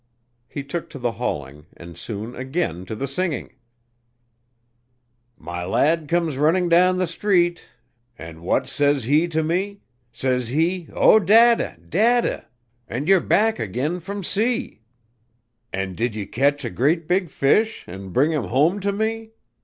He 0.47 0.63
took 0.63 0.89
to 0.89 0.97
the 0.97 1.11
hauling, 1.11 1.67
and 1.77 1.95
soon 1.95 2.35
again 2.35 2.85
to 2.87 2.95
the 2.95 3.07
singing: 3.07 3.53
"My 5.37 5.63
lad 5.63 6.07
comes 6.07 6.37
running 6.39 6.69
down 6.69 6.97
the 6.97 7.05
street, 7.05 7.63
And 8.17 8.41
what 8.41 8.67
says 8.67 9.03
he 9.03 9.27
to 9.27 9.43
me? 9.43 9.81
Says 10.11 10.47
he, 10.47 10.87
'O 10.91 11.19
dadda, 11.19 11.77
dadda, 11.87 12.45
And 12.87 13.07
you're 13.07 13.19
back 13.21 13.59
again 13.59 13.99
from 13.99 14.23
sea! 14.23 14.81
"'And 15.71 15.95
did 15.95 16.15
you 16.15 16.25
ketch 16.25 16.65
a 16.65 16.71
great 16.71 17.07
big 17.07 17.29
fish 17.29 17.83
And 17.87 18.11
bring 18.11 18.31
him 18.31 18.45
home 18.45 18.79
to 18.79 18.91
me? 18.91 19.33